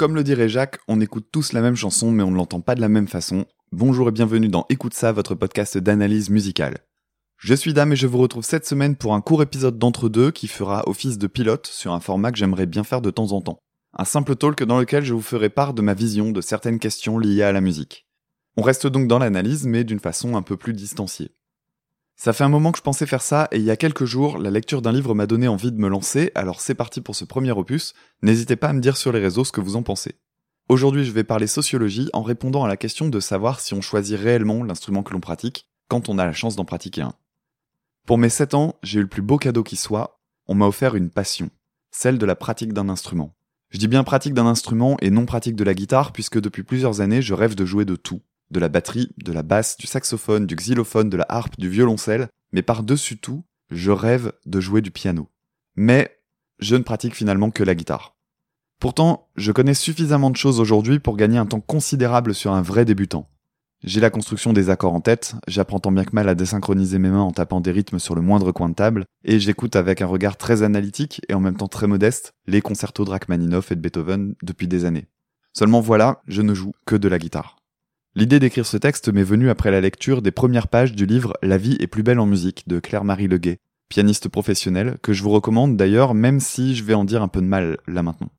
Comme 0.00 0.14
le 0.14 0.24
dirait 0.24 0.48
Jacques, 0.48 0.78
on 0.88 0.98
écoute 1.02 1.26
tous 1.30 1.52
la 1.52 1.60
même 1.60 1.76
chanson 1.76 2.10
mais 2.10 2.22
on 2.22 2.30
ne 2.30 2.36
l'entend 2.38 2.62
pas 2.62 2.74
de 2.74 2.80
la 2.80 2.88
même 2.88 3.06
façon. 3.06 3.44
Bonjour 3.70 4.08
et 4.08 4.12
bienvenue 4.12 4.48
dans 4.48 4.64
Écoute 4.70 4.94
ça, 4.94 5.12
votre 5.12 5.34
podcast 5.34 5.76
d'analyse 5.76 6.30
musicale. 6.30 6.78
Je 7.36 7.52
suis 7.52 7.74
Dame 7.74 7.92
et 7.92 7.96
je 7.96 8.06
vous 8.06 8.16
retrouve 8.16 8.42
cette 8.42 8.64
semaine 8.64 8.96
pour 8.96 9.12
un 9.12 9.20
court 9.20 9.42
épisode 9.42 9.78
d'entre-deux 9.78 10.30
qui 10.30 10.48
fera 10.48 10.88
office 10.88 11.18
de 11.18 11.26
pilote 11.26 11.66
sur 11.66 11.92
un 11.92 12.00
format 12.00 12.32
que 12.32 12.38
j'aimerais 12.38 12.64
bien 12.64 12.82
faire 12.82 13.02
de 13.02 13.10
temps 13.10 13.32
en 13.32 13.42
temps. 13.42 13.58
Un 13.92 14.06
simple 14.06 14.36
talk 14.36 14.62
dans 14.62 14.80
lequel 14.80 15.04
je 15.04 15.12
vous 15.12 15.20
ferai 15.20 15.50
part 15.50 15.74
de 15.74 15.82
ma 15.82 15.92
vision 15.92 16.30
de 16.30 16.40
certaines 16.40 16.78
questions 16.78 17.18
liées 17.18 17.42
à 17.42 17.52
la 17.52 17.60
musique. 17.60 18.06
On 18.56 18.62
reste 18.62 18.86
donc 18.86 19.06
dans 19.06 19.18
l'analyse 19.18 19.66
mais 19.66 19.84
d'une 19.84 20.00
façon 20.00 20.34
un 20.34 20.40
peu 20.40 20.56
plus 20.56 20.72
distanciée. 20.72 21.32
Ça 22.22 22.34
fait 22.34 22.44
un 22.44 22.50
moment 22.50 22.70
que 22.70 22.76
je 22.76 22.82
pensais 22.82 23.06
faire 23.06 23.22
ça, 23.22 23.48
et 23.50 23.56
il 23.56 23.64
y 23.64 23.70
a 23.70 23.78
quelques 23.78 24.04
jours, 24.04 24.36
la 24.36 24.50
lecture 24.50 24.82
d'un 24.82 24.92
livre 24.92 25.14
m'a 25.14 25.26
donné 25.26 25.48
envie 25.48 25.72
de 25.72 25.80
me 25.80 25.88
lancer, 25.88 26.32
alors 26.34 26.60
c'est 26.60 26.74
parti 26.74 27.00
pour 27.00 27.16
ce 27.16 27.24
premier 27.24 27.50
opus, 27.52 27.94
n'hésitez 28.20 28.56
pas 28.56 28.68
à 28.68 28.72
me 28.74 28.82
dire 28.82 28.98
sur 28.98 29.10
les 29.10 29.20
réseaux 29.20 29.42
ce 29.42 29.52
que 29.52 29.62
vous 29.62 29.74
en 29.74 29.82
pensez. 29.82 30.16
Aujourd'hui 30.68 31.06
je 31.06 31.12
vais 31.12 31.24
parler 31.24 31.46
sociologie 31.46 32.10
en 32.12 32.22
répondant 32.22 32.62
à 32.62 32.68
la 32.68 32.76
question 32.76 33.08
de 33.08 33.20
savoir 33.20 33.58
si 33.60 33.72
on 33.72 33.80
choisit 33.80 34.20
réellement 34.20 34.62
l'instrument 34.62 35.02
que 35.02 35.14
l'on 35.14 35.20
pratique, 35.20 35.66
quand 35.88 36.10
on 36.10 36.18
a 36.18 36.26
la 36.26 36.34
chance 36.34 36.56
d'en 36.56 36.66
pratiquer 36.66 37.00
un. 37.00 37.14
Pour 38.06 38.18
mes 38.18 38.28
7 38.28 38.52
ans, 38.52 38.76
j'ai 38.82 38.98
eu 38.98 39.04
le 39.04 39.08
plus 39.08 39.22
beau 39.22 39.38
cadeau 39.38 39.62
qui 39.62 39.76
soit, 39.76 40.20
on 40.46 40.54
m'a 40.54 40.66
offert 40.66 40.96
une 40.96 41.08
passion, 41.08 41.48
celle 41.90 42.18
de 42.18 42.26
la 42.26 42.36
pratique 42.36 42.74
d'un 42.74 42.90
instrument. 42.90 43.34
Je 43.70 43.78
dis 43.78 43.88
bien 43.88 44.04
pratique 44.04 44.34
d'un 44.34 44.44
instrument 44.44 44.98
et 45.00 45.08
non 45.08 45.24
pratique 45.24 45.56
de 45.56 45.64
la 45.64 45.72
guitare, 45.72 46.12
puisque 46.12 46.38
depuis 46.38 46.64
plusieurs 46.64 47.00
années 47.00 47.22
je 47.22 47.32
rêve 47.32 47.54
de 47.54 47.64
jouer 47.64 47.86
de 47.86 47.96
tout 47.96 48.20
de 48.50 48.60
la 48.60 48.68
batterie, 48.68 49.10
de 49.18 49.32
la 49.32 49.42
basse, 49.42 49.76
du 49.76 49.86
saxophone, 49.86 50.46
du 50.46 50.56
xylophone, 50.56 51.10
de 51.10 51.16
la 51.16 51.26
harpe, 51.28 51.58
du 51.58 51.68
violoncelle, 51.68 52.28
mais 52.52 52.62
par-dessus 52.62 53.18
tout, 53.18 53.44
je 53.70 53.90
rêve 53.90 54.32
de 54.46 54.60
jouer 54.60 54.80
du 54.80 54.90
piano. 54.90 55.28
Mais 55.76 56.18
je 56.58 56.76
ne 56.76 56.82
pratique 56.82 57.14
finalement 57.14 57.50
que 57.50 57.62
la 57.62 57.74
guitare. 57.74 58.16
Pourtant, 58.80 59.28
je 59.36 59.52
connais 59.52 59.74
suffisamment 59.74 60.30
de 60.30 60.36
choses 60.36 60.58
aujourd'hui 60.58 60.98
pour 60.98 61.16
gagner 61.16 61.38
un 61.38 61.46
temps 61.46 61.60
considérable 61.60 62.34
sur 62.34 62.52
un 62.52 62.62
vrai 62.62 62.84
débutant. 62.84 63.28
J'ai 63.82 64.00
la 64.00 64.10
construction 64.10 64.52
des 64.52 64.68
accords 64.68 64.92
en 64.92 65.00
tête, 65.00 65.36
j'apprends 65.48 65.78
tant 65.78 65.92
bien 65.92 66.04
que 66.04 66.14
mal 66.14 66.28
à 66.28 66.34
désynchroniser 66.34 66.98
mes 66.98 67.08
mains 67.08 67.22
en 67.22 67.30
tapant 67.30 67.62
des 67.62 67.70
rythmes 67.70 67.98
sur 67.98 68.14
le 68.14 68.20
moindre 68.20 68.52
coin 68.52 68.68
de 68.68 68.74
table, 68.74 69.06
et 69.24 69.40
j'écoute 69.40 69.74
avec 69.74 70.02
un 70.02 70.06
regard 70.06 70.36
très 70.36 70.62
analytique 70.62 71.22
et 71.28 71.34
en 71.34 71.40
même 71.40 71.56
temps 71.56 71.68
très 71.68 71.86
modeste 71.86 72.32
les 72.46 72.60
concertos 72.60 73.06
de 73.06 73.10
Rachmaninoff 73.10 73.72
et 73.72 73.76
de 73.76 73.80
Beethoven 73.80 74.34
depuis 74.42 74.68
des 74.68 74.84
années. 74.84 75.08
Seulement 75.54 75.80
voilà, 75.80 76.20
je 76.26 76.42
ne 76.42 76.52
joue 76.52 76.72
que 76.84 76.96
de 76.96 77.08
la 77.08 77.18
guitare. 77.18 77.59
L'idée 78.16 78.40
d'écrire 78.40 78.66
ce 78.66 78.76
texte 78.76 79.08
m'est 79.08 79.22
venue 79.22 79.50
après 79.50 79.70
la 79.70 79.80
lecture 79.80 80.20
des 80.20 80.32
premières 80.32 80.66
pages 80.66 80.94
du 80.94 81.06
livre 81.06 81.34
La 81.42 81.58
vie 81.58 81.76
est 81.78 81.86
plus 81.86 82.02
belle 82.02 82.18
en 82.18 82.26
musique 82.26 82.66
de 82.66 82.80
Claire-Marie 82.80 83.28
Leguet, 83.28 83.58
pianiste 83.88 84.28
professionnelle, 84.28 84.98
que 85.00 85.12
je 85.12 85.22
vous 85.22 85.30
recommande 85.30 85.76
d'ailleurs 85.76 86.12
même 86.12 86.40
si 86.40 86.74
je 86.74 86.82
vais 86.82 86.94
en 86.94 87.04
dire 87.04 87.22
un 87.22 87.28
peu 87.28 87.40
de 87.40 87.46
mal 87.46 87.78
là 87.86 88.02
maintenant. 88.02 88.30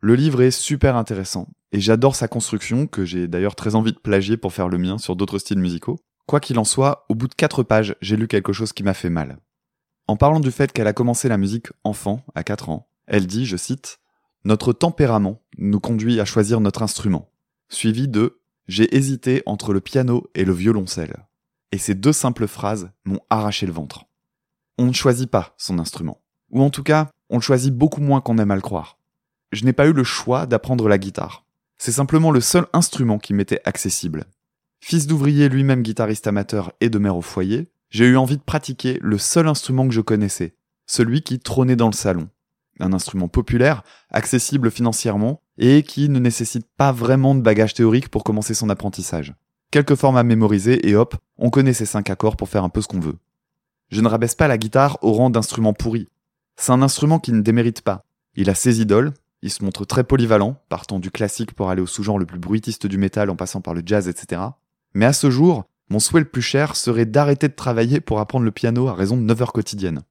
Le 0.00 0.16
livre 0.16 0.42
est 0.42 0.50
super 0.50 0.96
intéressant, 0.96 1.46
et 1.70 1.78
j'adore 1.78 2.16
sa 2.16 2.26
construction, 2.26 2.88
que 2.88 3.04
j'ai 3.04 3.28
d'ailleurs 3.28 3.54
très 3.54 3.76
envie 3.76 3.92
de 3.92 3.98
plagier 3.98 4.36
pour 4.36 4.52
faire 4.52 4.68
le 4.68 4.78
mien 4.78 4.98
sur 4.98 5.14
d'autres 5.14 5.38
styles 5.38 5.60
musicaux. 5.60 6.00
Quoi 6.26 6.40
qu'il 6.40 6.58
en 6.58 6.64
soit, 6.64 7.06
au 7.08 7.14
bout 7.14 7.28
de 7.28 7.34
quatre 7.34 7.62
pages, 7.62 7.94
j'ai 8.00 8.16
lu 8.16 8.26
quelque 8.26 8.52
chose 8.52 8.72
qui 8.72 8.82
m'a 8.82 8.94
fait 8.94 9.10
mal. 9.10 9.38
En 10.08 10.16
parlant 10.16 10.40
du 10.40 10.50
fait 10.50 10.72
qu'elle 10.72 10.88
a 10.88 10.92
commencé 10.92 11.28
la 11.28 11.38
musique 11.38 11.68
enfant, 11.84 12.24
à 12.34 12.42
4 12.42 12.68
ans, 12.68 12.88
elle 13.06 13.28
dit, 13.28 13.46
je 13.46 13.56
cite, 13.56 14.00
Notre 14.44 14.72
tempérament 14.72 15.40
nous 15.56 15.78
conduit 15.78 16.18
à 16.18 16.24
choisir 16.24 16.60
notre 16.60 16.82
instrument, 16.82 17.30
suivi 17.68 18.08
de 18.08 18.40
j'ai 18.68 18.94
hésité 18.96 19.42
entre 19.46 19.72
le 19.72 19.80
piano 19.80 20.26
et 20.34 20.44
le 20.44 20.52
violoncelle. 20.52 21.26
Et 21.72 21.78
ces 21.78 21.94
deux 21.94 22.12
simples 22.12 22.46
phrases 22.46 22.90
m'ont 23.04 23.20
arraché 23.30 23.66
le 23.66 23.72
ventre. 23.72 24.06
On 24.78 24.86
ne 24.86 24.92
choisit 24.92 25.30
pas 25.30 25.54
son 25.58 25.78
instrument. 25.78 26.20
Ou 26.50 26.62
en 26.62 26.70
tout 26.70 26.82
cas, 26.82 27.10
on 27.30 27.36
le 27.36 27.42
choisit 27.42 27.74
beaucoup 27.74 28.00
moins 28.00 28.20
qu'on 28.20 28.38
aime 28.38 28.50
à 28.50 28.56
le 28.56 28.60
croire. 28.60 28.98
Je 29.52 29.64
n'ai 29.64 29.72
pas 29.72 29.86
eu 29.86 29.92
le 29.92 30.04
choix 30.04 30.46
d'apprendre 30.46 30.88
la 30.88 30.98
guitare. 30.98 31.44
C'est 31.78 31.92
simplement 31.92 32.30
le 32.30 32.40
seul 32.40 32.66
instrument 32.72 33.18
qui 33.18 33.34
m'était 33.34 33.60
accessible. 33.64 34.24
Fils 34.80 35.06
d'ouvrier 35.06 35.48
lui-même 35.48 35.82
guitariste 35.82 36.26
amateur 36.26 36.72
et 36.80 36.90
de 36.90 36.98
mère 36.98 37.16
au 37.16 37.22
foyer, 37.22 37.70
j'ai 37.90 38.06
eu 38.06 38.16
envie 38.16 38.36
de 38.36 38.42
pratiquer 38.42 38.98
le 39.02 39.18
seul 39.18 39.48
instrument 39.48 39.86
que 39.86 39.94
je 39.94 40.00
connaissais, 40.00 40.56
celui 40.86 41.22
qui 41.22 41.38
trônait 41.38 41.76
dans 41.76 41.88
le 41.88 41.92
salon. 41.92 42.28
Un 42.80 42.92
instrument 42.92 43.28
populaire, 43.28 43.82
accessible 44.10 44.70
financièrement, 44.70 45.40
et 45.58 45.82
qui 45.82 46.08
ne 46.08 46.18
nécessite 46.18 46.66
pas 46.76 46.92
vraiment 46.92 47.34
de 47.34 47.40
bagage 47.40 47.74
théorique 47.74 48.08
pour 48.08 48.24
commencer 48.24 48.54
son 48.54 48.70
apprentissage. 48.70 49.34
Quelques 49.70 49.94
formes 49.94 50.16
à 50.16 50.22
mémoriser 50.22 50.88
et 50.88 50.96
hop, 50.96 51.16
on 51.38 51.50
connaît 51.50 51.72
ces 51.72 51.86
cinq 51.86 52.10
accords 52.10 52.36
pour 52.36 52.48
faire 52.48 52.64
un 52.64 52.68
peu 52.68 52.80
ce 52.80 52.88
qu'on 52.88 53.00
veut. 53.00 53.16
Je 53.90 54.00
ne 54.00 54.08
rabaisse 54.08 54.34
pas 54.34 54.48
la 54.48 54.58
guitare 54.58 54.98
au 55.02 55.12
rang 55.12 55.30
d'instrument 55.30 55.72
pourri. 55.72 56.08
C'est 56.56 56.72
un 56.72 56.82
instrument 56.82 57.18
qui 57.18 57.32
ne 57.32 57.42
démérite 57.42 57.82
pas. 57.82 58.04
Il 58.36 58.50
a 58.50 58.54
ses 58.54 58.80
idoles, 58.80 59.12
il 59.42 59.50
se 59.50 59.64
montre 59.64 59.84
très 59.84 60.04
polyvalent, 60.04 60.56
partant 60.68 60.98
du 60.98 61.10
classique 61.10 61.54
pour 61.54 61.70
aller 61.70 61.82
au 61.82 61.86
sous-genre 61.86 62.18
le 62.18 62.26
plus 62.26 62.38
bruitiste 62.38 62.86
du 62.86 62.98
métal 62.98 63.30
en 63.30 63.36
passant 63.36 63.60
par 63.60 63.74
le 63.74 63.82
jazz, 63.84 64.08
etc. 64.08 64.42
Mais 64.94 65.04
à 65.04 65.12
ce 65.12 65.30
jour, 65.30 65.64
mon 65.90 65.98
souhait 65.98 66.22
le 66.22 66.28
plus 66.28 66.42
cher 66.42 66.76
serait 66.76 67.04
d'arrêter 67.04 67.48
de 67.48 67.54
travailler 67.54 68.00
pour 68.00 68.20
apprendre 68.20 68.44
le 68.44 68.50
piano 68.50 68.88
à 68.88 68.94
raison 68.94 69.16
de 69.16 69.22
9 69.22 69.42
heures 69.42 69.52
quotidiennes. 69.52 70.02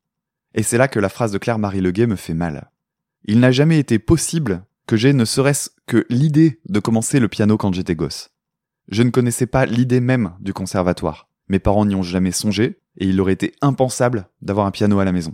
Et 0.54 0.64
c'est 0.64 0.78
là 0.78 0.88
que 0.88 1.00
la 1.00 1.10
phrase 1.10 1.32
de 1.32 1.38
Claire-Marie 1.38 1.82
Leguet 1.82 2.08
me 2.08 2.16
fait 2.16 2.34
mal. 2.34 2.70
Il 3.26 3.40
n'a 3.40 3.52
jamais 3.52 3.80
été 3.80 4.00
possible 4.00 4.64
que 4.86 4.98
j'ai 4.98 5.14
ne 5.14 5.26
serait-ce 5.26 5.72
que 5.88 6.06
l'idée 6.10 6.60
de 6.68 6.80
commencer 6.80 7.20
le 7.20 7.28
piano 7.28 7.58
quand 7.58 7.74
j'étais 7.74 7.96
gosse. 7.96 8.32
Je 8.90 9.04
ne 9.04 9.10
connaissais 9.10 9.46
pas 9.46 9.66
l'idée 9.66 10.02
même 10.02 10.34
du 10.40 10.54
conservatoire. 10.54 11.30
Mes 11.48 11.60
parents 11.60 11.86
n'y 11.86 11.96
ont 11.96 12.04
jamais 12.04 12.32
songé, 12.32 12.80
et 12.98 13.08
il 13.08 13.20
aurait 13.22 13.34
été 13.34 13.54
impensable 13.62 14.28
d'avoir 14.42 14.66
un 14.66 14.72
piano 14.72 15.00
à 15.00 15.06
la 15.06 15.12
maison. 15.12 15.34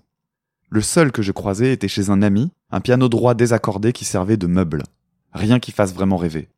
Le 0.69 0.81
seul 0.81 1.11
que 1.11 1.21
je 1.21 1.31
croisais 1.31 1.73
était 1.73 1.87
chez 1.87 2.09
un 2.09 2.21
ami, 2.21 2.51
un 2.71 2.79
piano 2.79 3.09
droit 3.09 3.33
désaccordé 3.33 3.91
qui 3.91 4.05
servait 4.05 4.37
de 4.37 4.47
meuble. 4.47 4.83
Rien 5.33 5.59
qui 5.59 5.71
fasse 5.71 5.93
vraiment 5.93 6.17
rêver. 6.17 6.49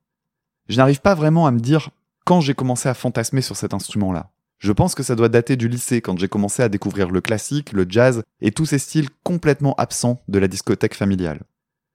Je 0.67 0.77
n'arrive 0.77 1.01
pas 1.01 1.15
vraiment 1.15 1.47
à 1.47 1.51
me 1.51 1.59
dire 1.59 1.89
quand 2.25 2.41
j'ai 2.41 2.53
commencé 2.53 2.89
à 2.89 2.93
fantasmer 2.93 3.41
sur 3.41 3.55
cet 3.55 3.73
instrument-là. 3.73 4.31
Je 4.61 4.71
pense 4.71 4.93
que 4.93 5.01
ça 5.01 5.15
doit 5.15 5.27
dater 5.27 5.55
du 5.55 5.67
lycée 5.67 6.01
quand 6.01 6.19
j'ai 6.19 6.27
commencé 6.27 6.61
à 6.61 6.69
découvrir 6.69 7.09
le 7.09 7.19
classique, 7.19 7.73
le 7.73 7.87
jazz 7.89 8.21
et 8.41 8.51
tous 8.51 8.67
ces 8.67 8.77
styles 8.77 9.09
complètement 9.23 9.73
absents 9.79 10.21
de 10.27 10.37
la 10.37 10.47
discothèque 10.47 10.93
familiale. 10.93 11.41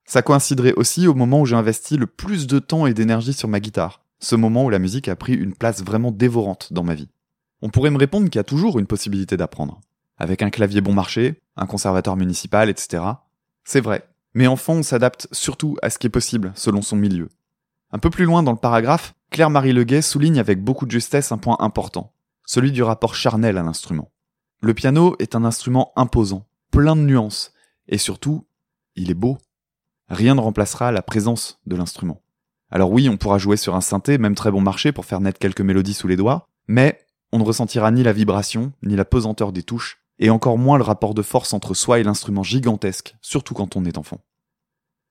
Ça 0.03 0.21
coïnciderait 0.21 0.73
aussi 0.73 1.07
au 1.07 1.13
moment 1.13 1.39
où 1.39 1.45
j'ai 1.45 1.55
investi 1.55 1.95
le 1.95 2.07
plus 2.07 2.45
de 2.45 2.59
temps 2.59 2.85
et 2.85 2.93
d'énergie 2.93 3.31
sur 3.31 3.47
ma 3.47 3.61
guitare, 3.61 4.01
ce 4.19 4.35
moment 4.35 4.65
où 4.65 4.69
la 4.69 4.79
musique 4.79 5.07
a 5.07 5.15
pris 5.15 5.33
une 5.33 5.53
place 5.53 5.81
vraiment 5.81 6.11
dévorante 6.11 6.73
dans 6.73 6.83
ma 6.83 6.93
vie. 6.93 7.07
On 7.61 7.69
pourrait 7.69 7.89
me 7.89 7.97
répondre 7.97 8.25
qu'il 8.25 8.37
y 8.37 8.39
a 8.39 8.43
toujours 8.43 8.79
une 8.79 8.85
possibilité 8.85 9.37
d'apprendre. 9.37 9.79
Avec 10.17 10.41
un 10.41 10.49
clavier 10.49 10.81
bon 10.81 10.93
marché, 10.93 11.41
un 11.55 11.67
conservatoire 11.67 12.17
municipal, 12.17 12.69
etc. 12.69 13.01
C'est 13.63 13.79
vrai. 13.79 14.03
Mais 14.33 14.47
enfant, 14.47 14.73
on 14.73 14.83
s'adapte 14.83 15.29
surtout 15.31 15.77
à 15.81 15.89
ce 15.89 15.97
qui 15.99 16.07
est 16.07 16.09
possible, 16.09 16.51
selon 16.53 16.81
son 16.81 16.97
milieu. 16.97 17.29
Un 17.93 17.99
peu 17.99 18.09
plus 18.09 18.25
loin 18.25 18.43
dans 18.43 18.51
le 18.51 18.57
paragraphe, 18.57 19.13
Claire-Marie 19.31 19.71
Leguet 19.71 20.01
souligne 20.01 20.39
avec 20.39 20.61
beaucoup 20.61 20.85
de 20.85 20.91
justesse 20.91 21.31
un 21.31 21.37
point 21.37 21.55
important, 21.59 22.11
celui 22.47 22.71
du 22.71 22.81
rapport 22.81 23.13
charnel 23.13 23.59
à 23.59 23.63
l'instrument. 23.63 24.11
Le 24.61 24.73
piano 24.73 25.15
est 25.19 25.35
un 25.35 25.45
instrument 25.45 25.93
imposant, 25.95 26.47
plein 26.71 26.95
de 26.95 27.01
nuances, 27.01 27.53
et 27.87 27.99
surtout, 27.99 28.47
il 28.95 29.11
est 29.11 29.13
beau 29.13 29.37
rien 30.09 30.35
ne 30.35 30.41
remplacera 30.41 30.91
la 30.91 31.01
présence 31.01 31.59
de 31.65 31.75
l'instrument. 31.75 32.21
Alors 32.69 32.91
oui, 32.91 33.09
on 33.09 33.17
pourra 33.17 33.37
jouer 33.37 33.57
sur 33.57 33.75
un 33.75 33.81
synthé, 33.81 34.17
même 34.17 34.35
très 34.35 34.51
bon 34.51 34.61
marché, 34.61 34.91
pour 34.91 35.05
faire 35.05 35.21
naître 35.21 35.39
quelques 35.39 35.61
mélodies 35.61 35.93
sous 35.93 36.07
les 36.07 36.15
doigts, 36.15 36.49
mais 36.67 36.99
on 37.31 37.39
ne 37.39 37.43
ressentira 37.43 37.91
ni 37.91 38.03
la 38.03 38.13
vibration, 38.13 38.73
ni 38.83 38.95
la 38.95 39.05
pesanteur 39.05 39.51
des 39.51 39.63
touches, 39.63 39.99
et 40.19 40.29
encore 40.29 40.57
moins 40.57 40.77
le 40.77 40.83
rapport 40.83 41.13
de 41.13 41.21
force 41.21 41.53
entre 41.53 41.73
soi 41.73 41.99
et 41.99 42.03
l'instrument 42.03 42.43
gigantesque, 42.43 43.15
surtout 43.21 43.53
quand 43.53 43.75
on 43.75 43.85
est 43.85 43.97
enfant. 43.97 44.19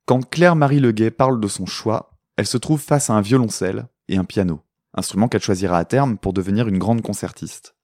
Quand 0.04 0.28
Claire-Marie 0.28 0.80
Leguet 0.80 1.10
parle 1.10 1.40
de 1.40 1.48
son 1.48 1.66
choix, 1.66 2.10
elle 2.36 2.46
se 2.46 2.58
trouve 2.58 2.80
face 2.80 3.10
à 3.10 3.14
un 3.14 3.20
violoncelle 3.20 3.88
et 4.08 4.16
un 4.16 4.24
piano, 4.24 4.60
instrument 4.96 5.28
qu'elle 5.28 5.42
choisira 5.42 5.78
à 5.78 5.84
terme 5.84 6.18
pour 6.18 6.32
devenir 6.32 6.68
une 6.68 6.78
grande 6.78 7.02
concertiste. 7.02 7.74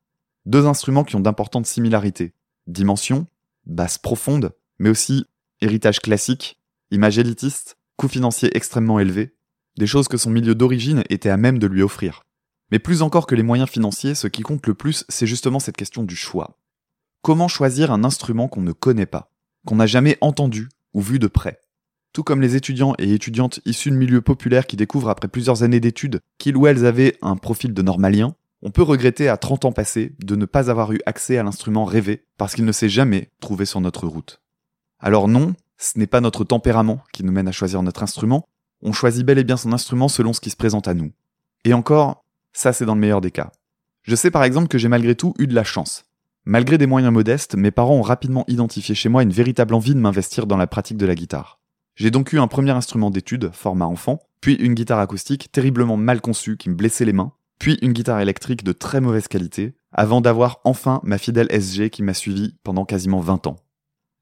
Deux 0.47 0.67
instruments 0.67 1.05
qui 1.05 1.17
ont 1.17 1.20
d'importantes 1.20 1.67
similarités. 1.67 2.35
Dimension, 2.67 3.26
basse 3.67 3.99
profonde, 3.99 4.53
mais 4.79 4.91
aussi 4.91 5.26
héritage 5.61 6.00
classique 6.00 6.59
Image 6.93 7.17
élitiste, 7.17 7.79
coût 7.97 8.06
financier 8.06 8.55
extrêmement 8.55 8.99
élevé, 8.99 9.35
des 9.79 9.87
choses 9.87 10.09
que 10.09 10.19
son 10.19 10.29
milieu 10.29 10.55
d'origine 10.55 11.05
était 11.09 11.31
à 11.31 11.38
même 11.38 11.59
de 11.59 11.67
lui 11.67 11.81
offrir. 11.81 12.25
Mais 12.70 12.79
plus 12.79 13.00
encore 13.00 13.26
que 13.26 13.35
les 13.35 13.43
moyens 13.43 13.70
financiers, 13.70 14.15
ce 14.15 14.26
qui 14.26 14.43
compte 14.43 14.67
le 14.67 14.75
plus, 14.75 15.06
c'est 15.08 15.26
justement 15.26 15.58
cette 15.58 15.79
question 15.79 16.03
du 16.03 16.15
choix. 16.15 16.58
Comment 17.23 17.49
choisir 17.49 17.93
un 17.93 18.05
instrument 18.05 18.47
qu'on 18.47 18.61
ne 18.61 18.73
connaît 18.73 19.06
pas, 19.06 19.32
qu'on 19.67 19.76
n'a 19.76 19.87
jamais 19.87 20.19
entendu 20.20 20.69
ou 20.93 21.00
vu 21.00 21.19
de 21.19 21.29
près? 21.29 21.61
Tout 22.12 22.23
comme 22.23 22.43
les 22.43 22.56
étudiants 22.56 22.94
et 22.99 23.14
étudiantes 23.14 23.61
issus 23.64 23.91
de 23.91 23.97
milieux 23.97 24.20
populaires 24.20 24.67
qui 24.67 24.76
découvrent 24.76 25.09
après 25.09 25.29
plusieurs 25.29 25.62
années 25.62 25.81
d'études 25.81 26.20
qu'ils 26.37 26.59
ou 26.59 26.67
elles 26.67 26.85
avaient 26.85 27.17
un 27.23 27.37
profil 27.37 27.73
de 27.73 27.81
normalien, 27.81 28.35
on 28.61 28.70
peut 28.70 28.82
regretter 28.82 29.29
à 29.29 29.38
30 29.38 29.64
ans 29.64 29.73
passés 29.73 30.12
de 30.23 30.37
ne 30.37 30.44
pas 30.44 30.70
avoir 30.70 30.93
eu 30.93 31.00
accès 31.06 31.38
à 31.38 31.43
l'instrument 31.43 31.87
rêvé 31.87 32.26
parce 32.37 32.55
qu'il 32.55 32.67
ne 32.67 32.73
s'est 32.73 32.91
jamais 32.91 33.31
trouvé 33.41 33.64
sur 33.64 33.81
notre 33.81 34.06
route. 34.06 34.43
Alors 35.00 35.26
non, 35.26 35.55
ce 35.79 35.99
n'est 35.99 36.06
pas 36.06 36.20
notre 36.20 36.44
tempérament 36.44 37.03
qui 37.14 37.25
nous 37.25 37.32
mène 37.32 37.49
à 37.49 37.53
choisir 37.53 37.82
notre 37.82 38.03
instrument, 38.03 38.47
on 38.82 38.93
choisit 38.93 39.25
bel 39.25 39.38
et 39.38 39.44
bien 39.44 39.56
son 39.56 39.73
instrument 39.73 40.08
selon 40.08 40.35
ce 40.35 40.41
qui 40.41 40.50
se 40.50 40.56
présente 40.56 40.88
à 40.88 40.94
nous. 40.94 41.12
Et 41.65 41.73
encore, 41.73 42.25
ça 42.53 42.75
c'est 42.75 42.85
dans 42.85 42.94
le 42.94 43.00
meilleur 43.00 43.23
des 43.23 43.31
cas. 43.31 43.53
Je 44.03 44.17
sais 44.17 44.31
par 44.31 44.44
exemple 44.44 44.69
que 44.69 44.79
j'ai 44.79 44.88
malgré 44.88 45.15
tout 45.15 45.32
eu 45.38 45.47
de 45.47 45.55
la 45.55 45.65
chance. 45.65 46.05
Malgré 46.44 46.76
des 46.76 46.87
moyens 46.87 47.12
modestes, 47.12 47.55
mes 47.55 47.70
parents 47.70 47.97
ont 47.97 48.03
rapidement 48.03 48.44
identifié 48.49 48.94
chez 48.94 49.08
moi 49.08 49.23
une 49.23 49.32
véritable 49.32 49.75
envie 49.75 49.94
de 49.94 50.00
m'investir 50.00 50.47
dans 50.47 50.56
la 50.58 50.67
pratique 50.67 50.99
de 50.99 51.06
la 51.06 51.15
guitare. 51.15 51.62
J'ai 51.94 52.11
donc 52.11 52.33
eu 52.33 52.39
un 52.39 52.49
premier 52.49 52.71
instrument 52.71 53.11
d'étude, 53.11 53.50
format 53.53 53.87
enfant, 53.87 54.21
puis 54.41 54.55
une 54.55 54.75
guitare 54.75 54.99
acoustique 54.99 55.53
terriblement 55.53 55.97
mal 55.97 56.21
conçue 56.21 56.56
qui 56.56 56.71
me 56.71 56.75
blessait 56.75 57.05
les 57.05 57.12
mains, 57.12 57.33
puis 57.59 57.79
une 57.83 57.93
guitare 57.93 58.21
électrique 58.21 58.65
de 58.65 58.73
très 58.73 59.00
mauvaise 59.00 59.29
qualité, 59.29 59.75
avant 59.93 60.21
d'avoir 60.21 60.61
enfin 60.65 61.00
ma 61.05 61.19
fidèle 61.19 61.49
SG 61.50 61.91
qui 61.91 62.03
m'a 62.03 62.15
suivi 62.15 62.56
pendant 62.65 62.85
quasiment 62.85 63.21
20 63.21 63.47
ans. 63.47 63.56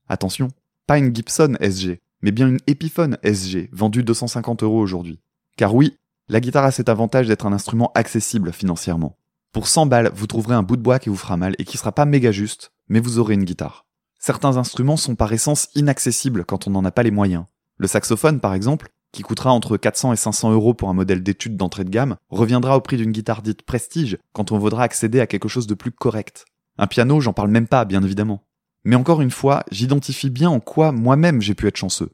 Attention, 0.08 0.48
pas 0.86 0.98
une 0.98 1.14
Gibson 1.14 1.56
SG, 1.60 2.00
mais 2.22 2.32
bien 2.32 2.48
une 2.48 2.58
Epiphone 2.66 3.18
SG, 3.22 3.70
vendue 3.72 4.02
250 4.02 4.64
euros 4.64 4.80
aujourd'hui. 4.80 5.20
Car 5.56 5.74
oui, 5.74 5.96
la 6.28 6.40
guitare 6.40 6.64
a 6.64 6.72
cet 6.72 6.88
avantage 6.88 7.28
d'être 7.28 7.46
un 7.46 7.52
instrument 7.52 7.92
accessible 7.94 8.52
financièrement. 8.52 9.16
Pour 9.52 9.68
100 9.68 9.86
balles, 9.86 10.10
vous 10.14 10.26
trouverez 10.26 10.54
un 10.54 10.62
bout 10.62 10.76
de 10.76 10.82
bois 10.82 10.98
qui 10.98 11.08
vous 11.08 11.16
fera 11.16 11.36
mal 11.36 11.54
et 11.58 11.64
qui 11.64 11.78
sera 11.78 11.92
pas 11.92 12.04
méga 12.04 12.32
juste, 12.32 12.72
mais 12.88 13.00
vous 13.00 13.18
aurez 13.18 13.34
une 13.34 13.44
guitare. 13.44 13.86
Certains 14.18 14.56
instruments 14.56 14.96
sont 14.96 15.14
par 15.14 15.32
essence 15.32 15.68
inaccessibles 15.74 16.44
quand 16.44 16.66
on 16.66 16.70
n'en 16.70 16.84
a 16.84 16.90
pas 16.90 17.02
les 17.02 17.10
moyens. 17.10 17.46
Le 17.80 17.86
saxophone, 17.86 18.40
par 18.40 18.52
exemple, 18.52 18.90
qui 19.10 19.22
coûtera 19.22 19.50
entre 19.52 19.78
400 19.78 20.12
et 20.12 20.16
500 20.16 20.52
euros 20.52 20.74
pour 20.74 20.90
un 20.90 20.92
modèle 20.92 21.22
d'étude 21.22 21.56
d'entrée 21.56 21.84
de 21.84 21.88
gamme, 21.88 22.16
reviendra 22.28 22.76
au 22.76 22.82
prix 22.82 22.98
d'une 22.98 23.10
guitare 23.10 23.40
dite 23.40 23.62
prestige 23.62 24.18
quand 24.34 24.52
on 24.52 24.58
voudra 24.58 24.82
accéder 24.82 25.18
à 25.18 25.26
quelque 25.26 25.48
chose 25.48 25.66
de 25.66 25.72
plus 25.72 25.90
correct. 25.90 26.44
Un 26.76 26.86
piano, 26.86 27.22
j'en 27.22 27.32
parle 27.32 27.48
même 27.48 27.66
pas, 27.66 27.86
bien 27.86 28.02
évidemment. 28.02 28.44
Mais 28.84 28.96
encore 28.96 29.22
une 29.22 29.30
fois, 29.30 29.64
j'identifie 29.70 30.28
bien 30.28 30.50
en 30.50 30.60
quoi 30.60 30.92
moi-même 30.92 31.40
j'ai 31.40 31.54
pu 31.54 31.66
être 31.68 31.78
chanceux. 31.78 32.10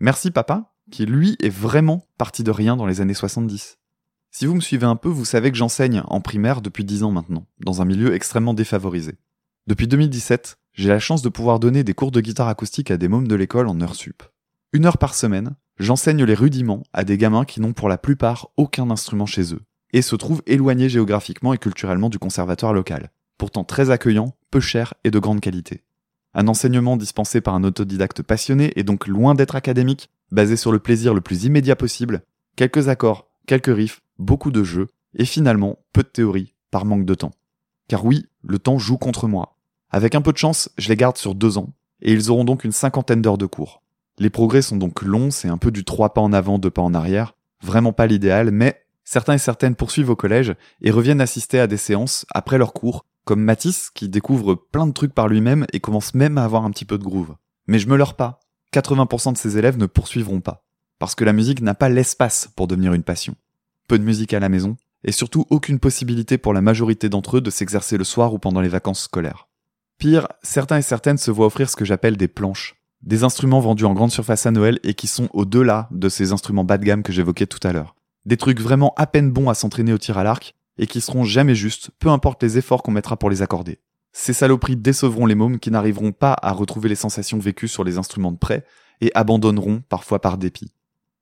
Merci 0.00 0.30
papa, 0.30 0.72
qui 0.90 1.04
lui 1.04 1.36
est 1.42 1.50
vraiment 1.50 2.06
parti 2.16 2.42
de 2.42 2.50
rien 2.50 2.74
dans 2.74 2.86
les 2.86 3.02
années 3.02 3.12
70. 3.12 3.76
Si 4.30 4.46
vous 4.46 4.54
me 4.54 4.60
suivez 4.60 4.86
un 4.86 4.96
peu, 4.96 5.10
vous 5.10 5.26
savez 5.26 5.50
que 5.50 5.58
j'enseigne 5.58 6.02
en 6.06 6.22
primaire 6.22 6.62
depuis 6.62 6.86
10 6.86 7.02
ans 7.02 7.10
maintenant, 7.10 7.44
dans 7.62 7.82
un 7.82 7.84
milieu 7.84 8.14
extrêmement 8.14 8.54
défavorisé. 8.54 9.18
Depuis 9.66 9.86
2017, 9.86 10.56
j'ai 10.72 10.88
la 10.88 10.98
chance 10.98 11.20
de 11.20 11.28
pouvoir 11.28 11.60
donner 11.60 11.84
des 11.84 11.92
cours 11.92 12.10
de 12.10 12.22
guitare 12.22 12.48
acoustique 12.48 12.90
à 12.90 12.96
des 12.96 13.08
mômes 13.08 13.28
de 13.28 13.34
l'école 13.34 13.68
en 13.68 13.78
heure 13.82 13.94
sup. 13.94 14.22
Une 14.72 14.86
heure 14.86 14.98
par 14.98 15.14
semaine, 15.14 15.56
j'enseigne 15.80 16.22
les 16.22 16.34
rudiments 16.34 16.84
à 16.92 17.02
des 17.02 17.18
gamins 17.18 17.44
qui 17.44 17.60
n'ont 17.60 17.72
pour 17.72 17.88
la 17.88 17.98
plupart 17.98 18.50
aucun 18.56 18.88
instrument 18.90 19.26
chez 19.26 19.52
eux, 19.52 19.62
et 19.92 20.00
se 20.00 20.14
trouvent 20.14 20.44
éloignés 20.46 20.88
géographiquement 20.88 21.52
et 21.52 21.58
culturellement 21.58 22.08
du 22.08 22.20
conservatoire 22.20 22.72
local, 22.72 23.10
pourtant 23.36 23.64
très 23.64 23.90
accueillant, 23.90 24.36
peu 24.52 24.60
cher 24.60 24.94
et 25.02 25.10
de 25.10 25.18
grande 25.18 25.40
qualité. 25.40 25.82
Un 26.34 26.46
enseignement 26.46 26.96
dispensé 26.96 27.40
par 27.40 27.56
un 27.56 27.64
autodidacte 27.64 28.22
passionné 28.22 28.72
et 28.76 28.84
donc 28.84 29.08
loin 29.08 29.34
d'être 29.34 29.56
académique, 29.56 30.08
basé 30.30 30.54
sur 30.54 30.70
le 30.70 30.78
plaisir 30.78 31.14
le 31.14 31.20
plus 31.20 31.46
immédiat 31.46 31.74
possible, 31.74 32.22
quelques 32.54 32.88
accords, 32.88 33.28
quelques 33.46 33.74
riffs, 33.74 34.02
beaucoup 34.20 34.52
de 34.52 34.62
jeux, 34.62 34.86
et 35.14 35.24
finalement 35.24 35.80
peu 35.92 36.04
de 36.04 36.08
théorie, 36.08 36.54
par 36.70 36.84
manque 36.84 37.06
de 37.06 37.14
temps. 37.14 37.32
Car 37.88 38.04
oui, 38.04 38.26
le 38.44 38.60
temps 38.60 38.78
joue 38.78 38.98
contre 38.98 39.26
moi. 39.26 39.56
Avec 39.90 40.14
un 40.14 40.22
peu 40.22 40.32
de 40.32 40.38
chance, 40.38 40.70
je 40.78 40.88
les 40.90 40.96
garde 40.96 41.16
sur 41.16 41.34
deux 41.34 41.58
ans, 41.58 41.72
et 42.02 42.12
ils 42.12 42.30
auront 42.30 42.44
donc 42.44 42.62
une 42.62 42.70
cinquantaine 42.70 43.20
d'heures 43.20 43.36
de 43.36 43.46
cours. 43.46 43.82
Les 44.18 44.30
progrès 44.30 44.62
sont 44.62 44.76
donc 44.76 45.02
longs, 45.02 45.30
c'est 45.30 45.48
un 45.48 45.58
peu 45.58 45.70
du 45.70 45.84
trois 45.84 46.12
pas 46.12 46.20
en 46.20 46.32
avant, 46.32 46.58
deux 46.58 46.70
pas 46.70 46.82
en 46.82 46.94
arrière, 46.94 47.34
vraiment 47.62 47.92
pas 47.92 48.06
l'idéal, 48.06 48.50
mais 48.50 48.82
certains 49.04 49.34
et 49.34 49.38
certaines 49.38 49.74
poursuivent 49.74 50.10
au 50.10 50.16
collège 50.16 50.54
et 50.82 50.90
reviennent 50.90 51.20
assister 51.20 51.58
à 51.58 51.66
des 51.66 51.76
séances 51.76 52.26
après 52.32 52.58
leurs 52.58 52.72
cours 52.72 53.06
comme 53.24 53.42
Matisse 53.42 53.90
qui 53.90 54.08
découvre 54.08 54.54
plein 54.54 54.86
de 54.86 54.92
trucs 54.92 55.14
par 55.14 55.28
lui-même 55.28 55.66
et 55.72 55.80
commence 55.80 56.14
même 56.14 56.38
à 56.38 56.44
avoir 56.44 56.64
un 56.64 56.70
petit 56.70 56.84
peu 56.84 56.98
de 56.98 57.04
groove. 57.04 57.36
Mais 57.66 57.78
je 57.78 57.88
me 57.88 57.96
leurre 57.96 58.16
pas, 58.16 58.40
80% 58.72 59.32
de 59.32 59.38
ses 59.38 59.58
élèves 59.58 59.78
ne 59.78 59.86
poursuivront 59.86 60.40
pas, 60.40 60.66
parce 60.98 61.14
que 61.14 61.24
la 61.24 61.32
musique 61.32 61.60
n'a 61.60 61.74
pas 61.74 61.88
l'espace 61.88 62.50
pour 62.56 62.66
devenir 62.66 62.92
une 62.94 63.02
passion. 63.02 63.36
Peu 63.88 63.98
de 63.98 64.04
musique 64.04 64.34
à 64.34 64.40
la 64.40 64.48
maison, 64.48 64.76
et 65.04 65.12
surtout 65.12 65.46
aucune 65.50 65.78
possibilité 65.78 66.38
pour 66.38 66.52
la 66.52 66.60
majorité 66.60 67.08
d'entre 67.08 67.38
eux 67.38 67.40
de 67.40 67.50
s'exercer 67.50 67.96
le 67.96 68.04
soir 68.04 68.34
ou 68.34 68.38
pendant 68.38 68.60
les 68.60 68.68
vacances 68.68 69.02
scolaires. 69.02 69.48
Pire, 69.98 70.28
certains 70.42 70.78
et 70.78 70.82
certaines 70.82 71.18
se 71.18 71.30
voient 71.30 71.46
offrir 71.46 71.68
ce 71.68 71.76
que 71.76 71.84
j'appelle 71.84 72.16
des 72.16 72.28
planches, 72.28 72.79
des 73.02 73.24
instruments 73.24 73.60
vendus 73.60 73.84
en 73.84 73.94
grande 73.94 74.10
surface 74.10 74.46
à 74.46 74.50
Noël 74.50 74.78
et 74.82 74.94
qui 74.94 75.06
sont 75.06 75.28
au-delà 75.32 75.88
de 75.90 76.08
ces 76.08 76.32
instruments 76.32 76.64
bas 76.64 76.78
de 76.78 76.84
gamme 76.84 77.02
que 77.02 77.12
j'évoquais 77.12 77.46
tout 77.46 77.66
à 77.66 77.72
l'heure. 77.72 77.94
Des 78.26 78.36
trucs 78.36 78.60
vraiment 78.60 78.92
à 78.96 79.06
peine 79.06 79.30
bons 79.30 79.48
à 79.48 79.54
s'entraîner 79.54 79.92
au 79.92 79.98
tir 79.98 80.18
à 80.18 80.24
l'arc, 80.24 80.54
et 80.78 80.86
qui 80.86 81.00
seront 81.00 81.24
jamais 81.24 81.54
justes, 81.54 81.90
peu 81.98 82.08
importe 82.08 82.42
les 82.42 82.56
efforts 82.56 82.82
qu'on 82.82 82.90
mettra 82.90 83.16
pour 83.16 83.30
les 83.30 83.42
accorder. 83.42 83.80
Ces 84.12 84.32
saloperies 84.32 84.76
décevront 84.76 85.26
les 85.26 85.34
mômes 85.34 85.58
qui 85.58 85.70
n'arriveront 85.70 86.12
pas 86.12 86.36
à 86.40 86.52
retrouver 86.52 86.88
les 86.88 86.94
sensations 86.94 87.38
vécues 87.38 87.68
sur 87.68 87.84
les 87.84 87.98
instruments 87.98 88.32
de 88.32 88.38
près 88.38 88.64
et 89.00 89.12
abandonneront 89.14 89.82
parfois 89.88 90.20
par 90.20 90.38
dépit. 90.38 90.72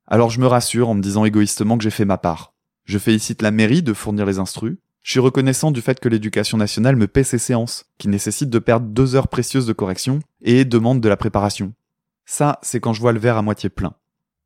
Alors 0.07 0.29
je 0.29 0.39
me 0.39 0.47
rassure 0.47 0.89
en 0.89 0.95
me 0.95 1.01
disant 1.01 1.25
égoïstement 1.25 1.77
que 1.77 1.83
j'ai 1.83 1.91
fait 1.91 2.05
ma 2.05 2.17
part. 2.17 2.53
Je 2.85 2.97
félicite 2.97 3.41
la 3.41 3.51
mairie 3.51 3.83
de 3.83 3.93
fournir 3.93 4.25
les 4.25 4.39
instrus. 4.39 4.77
Je 5.01 5.11
suis 5.11 5.19
reconnaissant 5.19 5.71
du 5.71 5.81
fait 5.81 5.99
que 5.99 6.09
l'éducation 6.09 6.57
nationale 6.57 6.95
me 6.95 7.07
paie 7.07 7.23
ces 7.23 7.37
séances, 7.37 7.85
qui 7.97 8.07
nécessitent 8.09 8.49
de 8.49 8.59
perdre 8.59 8.87
deux 8.87 9.15
heures 9.15 9.27
précieuses 9.27 9.65
de 9.65 9.73
correction 9.73 10.19
et 10.41 10.65
demandent 10.65 11.01
de 11.01 11.09
la 11.09 11.17
préparation. 11.17 11.73
Ça, 12.25 12.59
c'est 12.61 12.79
quand 12.79 12.93
je 12.93 13.01
vois 13.01 13.13
le 13.13 13.19
verre 13.19 13.37
à 13.37 13.41
moitié 13.41 13.69
plein. 13.69 13.93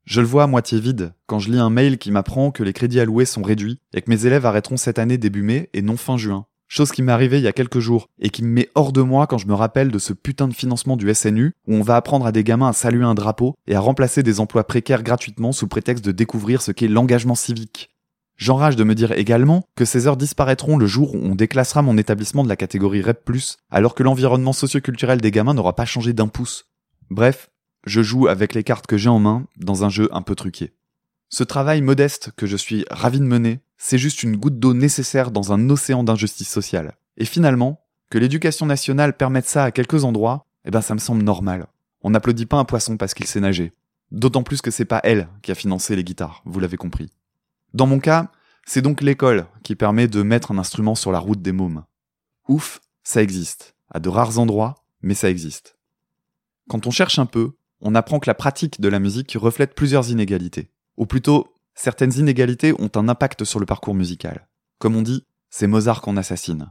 Je 0.04 0.20
le 0.20 0.26
vois 0.26 0.44
à 0.44 0.46
moitié 0.46 0.80
vide 0.80 1.14
quand 1.26 1.38
je 1.38 1.50
lis 1.50 1.58
un 1.58 1.70
mail 1.70 1.98
qui 1.98 2.10
m'apprend 2.10 2.50
que 2.50 2.62
les 2.62 2.74
crédits 2.74 3.00
alloués 3.00 3.24
sont 3.24 3.42
réduits 3.42 3.78
et 3.94 4.02
que 4.02 4.10
mes 4.10 4.26
élèves 4.26 4.46
arrêteront 4.46 4.76
cette 4.76 4.98
année 4.98 5.18
début 5.18 5.42
mai 5.42 5.70
et 5.72 5.82
non 5.82 5.96
fin 5.96 6.18
juin. 6.18 6.46
Chose 6.68 6.92
qui 6.92 7.02
m'est 7.02 7.12
arrivée 7.12 7.38
il 7.38 7.44
y 7.44 7.48
a 7.48 7.52
quelques 7.52 7.78
jours 7.78 8.08
et 8.18 8.30
qui 8.30 8.42
me 8.42 8.48
met 8.48 8.68
hors 8.74 8.92
de 8.92 9.00
moi 9.00 9.26
quand 9.26 9.38
je 9.38 9.46
me 9.46 9.54
rappelle 9.54 9.90
de 9.90 9.98
ce 9.98 10.12
putain 10.12 10.48
de 10.48 10.54
financement 10.54 10.96
du 10.96 11.12
SNU 11.14 11.52
où 11.66 11.74
on 11.74 11.82
va 11.82 11.96
apprendre 11.96 12.26
à 12.26 12.32
des 12.32 12.44
gamins 12.44 12.68
à 12.68 12.72
saluer 12.72 13.04
un 13.04 13.14
drapeau 13.14 13.54
et 13.66 13.74
à 13.74 13.80
remplacer 13.80 14.22
des 14.22 14.40
emplois 14.40 14.66
précaires 14.66 15.02
gratuitement 15.02 15.52
sous 15.52 15.68
prétexte 15.68 16.04
de 16.04 16.12
découvrir 16.12 16.62
ce 16.62 16.72
qu'est 16.72 16.88
l'engagement 16.88 17.34
civique. 17.34 17.93
J'enrage 18.36 18.76
de 18.76 18.84
me 18.84 18.94
dire 18.94 19.12
également 19.12 19.64
que 19.76 19.84
ces 19.84 20.06
heures 20.06 20.16
disparaîtront 20.16 20.76
le 20.76 20.86
jour 20.86 21.14
où 21.14 21.18
on 21.18 21.34
déclassera 21.34 21.82
mon 21.82 21.96
établissement 21.96 22.42
de 22.42 22.48
la 22.48 22.56
catégorie 22.56 23.02
REP+, 23.02 23.30
alors 23.70 23.94
que 23.94 24.02
l'environnement 24.02 24.52
socioculturel 24.52 25.20
des 25.20 25.30
gamins 25.30 25.54
n'aura 25.54 25.76
pas 25.76 25.84
changé 25.84 26.12
d'un 26.12 26.28
pouce. 26.28 26.66
Bref, 27.10 27.50
je 27.86 28.02
joue 28.02 28.26
avec 28.26 28.54
les 28.54 28.64
cartes 28.64 28.86
que 28.86 28.96
j'ai 28.96 29.08
en 29.08 29.20
main 29.20 29.46
dans 29.56 29.84
un 29.84 29.88
jeu 29.88 30.08
un 30.12 30.22
peu 30.22 30.34
truqué. 30.34 30.72
Ce 31.28 31.44
travail 31.44 31.80
modeste 31.80 32.30
que 32.36 32.46
je 32.46 32.56
suis 32.56 32.84
ravi 32.90 33.18
de 33.18 33.24
mener, 33.24 33.60
c'est 33.76 33.98
juste 33.98 34.22
une 34.22 34.36
goutte 34.36 34.58
d'eau 34.58 34.74
nécessaire 34.74 35.30
dans 35.30 35.52
un 35.52 35.70
océan 35.70 36.04
d'injustice 36.04 36.48
sociale. 36.48 36.96
Et 37.16 37.24
finalement, 37.24 37.80
que 38.10 38.18
l'éducation 38.18 38.66
nationale 38.66 39.16
permette 39.16 39.46
ça 39.46 39.64
à 39.64 39.70
quelques 39.70 40.04
endroits, 40.04 40.46
eh 40.64 40.70
ben 40.70 40.80
ça 40.80 40.94
me 40.94 41.00
semble 41.00 41.22
normal. 41.22 41.66
On 42.02 42.10
n'applaudit 42.10 42.46
pas 42.46 42.58
un 42.58 42.64
poisson 42.64 42.96
parce 42.96 43.14
qu'il 43.14 43.26
sait 43.26 43.40
nager. 43.40 43.72
D'autant 44.10 44.42
plus 44.42 44.60
que 44.60 44.70
c'est 44.70 44.84
pas 44.84 45.00
elle 45.04 45.28
qui 45.42 45.50
a 45.50 45.54
financé 45.54 45.96
les 45.96 46.04
guitares, 46.04 46.42
vous 46.44 46.60
l'avez 46.60 46.76
compris. 46.76 47.10
Dans 47.74 47.86
mon 47.86 47.98
cas, 47.98 48.30
c'est 48.64 48.82
donc 48.82 49.02
l'école 49.02 49.46
qui 49.64 49.74
permet 49.74 50.06
de 50.06 50.22
mettre 50.22 50.52
un 50.52 50.58
instrument 50.58 50.94
sur 50.94 51.10
la 51.10 51.18
route 51.18 51.42
des 51.42 51.50
mômes. 51.50 51.84
Ouf, 52.48 52.80
ça 53.02 53.20
existe. 53.20 53.74
À 53.90 53.98
de 53.98 54.08
rares 54.08 54.38
endroits, 54.38 54.76
mais 55.02 55.14
ça 55.14 55.28
existe. 55.28 55.76
Quand 56.68 56.86
on 56.86 56.92
cherche 56.92 57.18
un 57.18 57.26
peu, 57.26 57.56
on 57.80 57.96
apprend 57.96 58.20
que 58.20 58.30
la 58.30 58.34
pratique 58.34 58.80
de 58.80 58.88
la 58.88 59.00
musique 59.00 59.36
reflète 59.38 59.74
plusieurs 59.74 60.08
inégalités. 60.10 60.70
Ou 60.96 61.06
plutôt, 61.06 61.52
certaines 61.74 62.14
inégalités 62.14 62.72
ont 62.78 62.90
un 62.94 63.08
impact 63.08 63.42
sur 63.42 63.58
le 63.58 63.66
parcours 63.66 63.94
musical. 63.94 64.48
Comme 64.78 64.94
on 64.94 65.02
dit, 65.02 65.24
c'est 65.50 65.66
Mozart 65.66 66.00
qu'on 66.00 66.16
assassine. 66.16 66.70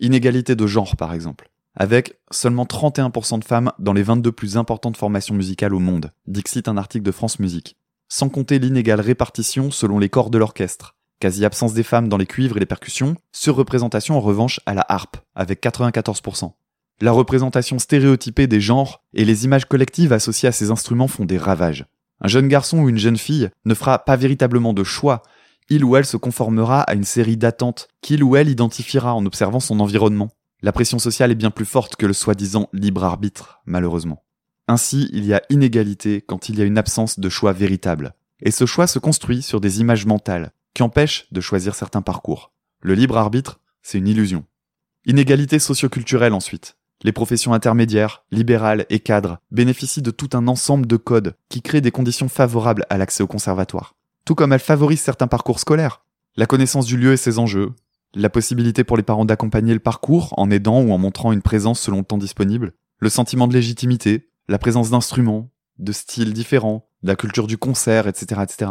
Inégalité 0.00 0.56
de 0.56 0.66
genre, 0.66 0.96
par 0.96 1.14
exemple. 1.14 1.48
Avec 1.76 2.18
seulement 2.32 2.64
31% 2.64 3.38
de 3.38 3.44
femmes 3.44 3.72
dans 3.78 3.92
les 3.92 4.02
22 4.02 4.32
plus 4.32 4.56
importantes 4.56 4.96
formations 4.96 5.34
musicales 5.36 5.74
au 5.74 5.78
monde, 5.78 6.10
dixit 6.26 6.66
un 6.66 6.76
article 6.76 7.04
de 7.04 7.12
France 7.12 7.38
Musique. 7.38 7.76
Sans 8.08 8.28
compter 8.28 8.58
l'inégale 8.58 9.00
répartition 9.00 9.70
selon 9.70 9.98
les 9.98 10.08
corps 10.08 10.30
de 10.30 10.38
l'orchestre. 10.38 10.96
Quasi 11.20 11.44
absence 11.44 11.74
des 11.74 11.82
femmes 11.82 12.08
dans 12.08 12.16
les 12.16 12.26
cuivres 12.26 12.56
et 12.56 12.60
les 12.60 12.66
percussions, 12.66 13.16
surreprésentation 13.32 14.16
en 14.16 14.20
revanche 14.20 14.60
à 14.66 14.74
la 14.74 14.84
harpe, 14.88 15.16
avec 15.34 15.62
94%. 15.62 16.52
La 17.00 17.12
représentation 17.12 17.78
stéréotypée 17.78 18.46
des 18.46 18.60
genres 18.60 19.02
et 19.14 19.24
les 19.24 19.44
images 19.44 19.64
collectives 19.64 20.12
associées 20.12 20.48
à 20.48 20.52
ces 20.52 20.70
instruments 20.70 21.08
font 21.08 21.24
des 21.24 21.38
ravages. 21.38 21.86
Un 22.20 22.28
jeune 22.28 22.48
garçon 22.48 22.78
ou 22.78 22.88
une 22.88 22.98
jeune 22.98 23.18
fille 23.18 23.50
ne 23.64 23.74
fera 23.74 24.04
pas 24.04 24.16
véritablement 24.16 24.72
de 24.72 24.84
choix, 24.84 25.22
il 25.68 25.84
ou 25.84 25.96
elle 25.96 26.06
se 26.06 26.16
conformera 26.16 26.82
à 26.82 26.94
une 26.94 27.04
série 27.04 27.36
d'attentes 27.36 27.88
qu'il 28.00 28.22
ou 28.22 28.36
elle 28.36 28.48
identifiera 28.48 29.14
en 29.14 29.26
observant 29.26 29.60
son 29.60 29.80
environnement. 29.80 30.30
La 30.62 30.72
pression 30.72 30.98
sociale 30.98 31.30
est 31.30 31.36
bien 31.36 31.50
plus 31.50 31.64
forte 31.64 31.96
que 31.96 32.06
le 32.06 32.12
soi-disant 32.12 32.68
libre 32.72 33.04
arbitre, 33.04 33.60
malheureusement. 33.66 34.23
Ainsi, 34.66 35.10
il 35.12 35.26
y 35.26 35.34
a 35.34 35.42
inégalité 35.50 36.22
quand 36.22 36.48
il 36.48 36.58
y 36.58 36.62
a 36.62 36.64
une 36.64 36.78
absence 36.78 37.18
de 37.18 37.28
choix 37.28 37.52
véritable. 37.52 38.14
Et 38.40 38.50
ce 38.50 38.66
choix 38.66 38.86
se 38.86 38.98
construit 38.98 39.42
sur 39.42 39.60
des 39.60 39.80
images 39.80 40.06
mentales, 40.06 40.52
qui 40.74 40.82
empêchent 40.82 41.26
de 41.32 41.40
choisir 41.40 41.74
certains 41.74 42.02
parcours. 42.02 42.52
Le 42.80 42.94
libre 42.94 43.16
arbitre, 43.16 43.60
c'est 43.82 43.98
une 43.98 44.08
illusion. 44.08 44.44
Inégalité 45.06 45.58
socioculturelle 45.58 46.32
ensuite. 46.32 46.76
Les 47.02 47.12
professions 47.12 47.52
intermédiaires, 47.52 48.24
libérales 48.30 48.86
et 48.88 49.00
cadres 49.00 49.38
bénéficient 49.50 50.02
de 50.02 50.10
tout 50.10 50.30
un 50.32 50.48
ensemble 50.48 50.86
de 50.86 50.96
codes 50.96 51.36
qui 51.50 51.60
créent 51.60 51.82
des 51.82 51.90
conditions 51.90 52.28
favorables 52.28 52.86
à 52.88 52.96
l'accès 52.96 53.22
au 53.22 53.26
conservatoire. 53.26 53.94
Tout 54.24 54.34
comme 54.34 54.54
elles 54.54 54.60
favorisent 54.60 55.02
certains 55.02 55.26
parcours 55.26 55.60
scolaires. 55.60 56.02
La 56.36 56.46
connaissance 56.46 56.86
du 56.86 56.96
lieu 56.96 57.12
et 57.12 57.18
ses 57.18 57.38
enjeux, 57.38 57.72
la 58.14 58.30
possibilité 58.30 58.84
pour 58.84 58.96
les 58.96 59.02
parents 59.02 59.24
d'accompagner 59.26 59.74
le 59.74 59.80
parcours 59.80 60.32
en 60.38 60.50
aidant 60.50 60.80
ou 60.80 60.92
en 60.92 60.98
montrant 60.98 61.32
une 61.32 61.42
présence 61.42 61.80
selon 61.80 61.98
le 61.98 62.04
temps 62.04 62.18
disponible, 62.18 62.72
le 62.98 63.08
sentiment 63.10 63.48
de 63.48 63.52
légitimité, 63.52 64.30
la 64.48 64.58
présence 64.58 64.90
d'instruments, 64.90 65.50
de 65.78 65.92
styles 65.92 66.32
différents, 66.32 66.88
la 67.02 67.16
culture 67.16 67.46
du 67.46 67.58
concert, 67.58 68.06
etc., 68.06 68.42
etc. 68.42 68.70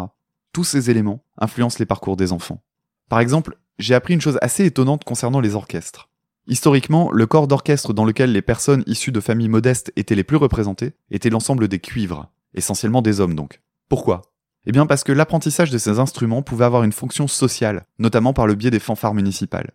Tous 0.51 0.63
ces 0.63 0.89
éléments 0.89 1.24
influencent 1.38 1.77
les 1.80 1.86
parcours 1.86 2.15
des 2.15 2.32
enfants. 2.32 2.63
Par 3.10 3.20
exemple, 3.20 3.58
j'ai 3.80 3.96
appris 3.96 4.13
une 4.13 4.22
chose 4.22 4.38
assez 4.42 4.65
étonnante 4.65 5.03
concernant 5.03 5.39
les 5.39 5.56
orchestres. 5.56 6.10
Historiquement, 6.48 7.10
le 7.12 7.25
corps 7.25 7.48
d'orchestre 7.48 7.94
dans 7.94 8.06
lequel 8.06 8.32
les 8.32 8.42
personnes 8.42 8.84
issues 8.86 9.12
de 9.12 9.20
familles 9.20 9.50
modestes 9.50 9.92
étaient 9.96 10.15
les 10.15 10.24
plus 10.24 10.38
représentées 10.38 10.94
était 11.10 11.30
l'ensemble 11.30 11.68
des 11.68 11.80
cuivres. 11.80 12.32
essentiellement 12.53 13.01
des 13.01 13.20
hommes 13.20 13.34
donc. 13.34 13.62
Pourquoi? 13.89 14.22
Eh 14.65 14.72
bien 14.72 14.86
parce 14.86 15.03
que 15.03 15.12
l'apprentissage 15.12 15.72
de 15.72 15.77
ces 15.77 16.00
instruments 16.00 16.42
pouvait 16.42 16.65
avoir 16.65 16.84
une 16.84 16.92
fonction 16.92 17.27
sociale, 17.27 17.86
notamment 17.98 18.34
par 18.34 18.46
le 18.46 18.56
biais 18.56 18.72
des 18.72 18.80
fanfares 18.80 19.13
municipales. 19.13 19.72